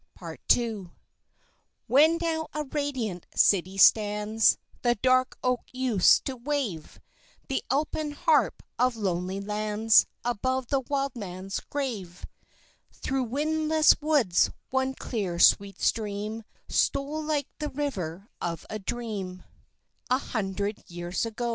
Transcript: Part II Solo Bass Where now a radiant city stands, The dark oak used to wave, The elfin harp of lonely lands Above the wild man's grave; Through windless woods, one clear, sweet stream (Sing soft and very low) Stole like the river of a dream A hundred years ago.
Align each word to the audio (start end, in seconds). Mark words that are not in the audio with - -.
Part 0.15 0.39
II 0.51 0.65
Solo 0.65 0.83
Bass 0.85 0.91
Where 1.85 2.17
now 2.19 2.47
a 2.55 2.63
radiant 2.63 3.27
city 3.35 3.77
stands, 3.77 4.57
The 4.81 4.95
dark 4.95 5.37
oak 5.43 5.59
used 5.73 6.25
to 6.25 6.35
wave, 6.37 6.99
The 7.49 7.63
elfin 7.69 8.13
harp 8.13 8.63
of 8.79 8.95
lonely 8.95 9.39
lands 9.39 10.07
Above 10.25 10.69
the 10.69 10.79
wild 10.79 11.15
man's 11.15 11.59
grave; 11.59 12.25
Through 12.91 13.25
windless 13.25 13.95
woods, 14.01 14.49
one 14.71 14.95
clear, 14.95 15.37
sweet 15.37 15.79
stream 15.79 16.45
(Sing 16.67 16.93
soft 16.95 16.97
and 16.97 17.03
very 17.05 17.05
low) 17.05 17.13
Stole 17.19 17.23
like 17.23 17.47
the 17.59 17.69
river 17.69 18.29
of 18.41 18.65
a 18.71 18.79
dream 18.79 19.43
A 20.09 20.17
hundred 20.17 20.83
years 20.89 21.27
ago. 21.27 21.49